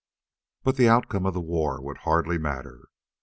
[0.63, 2.87] But the outcome of the war would hardly matter.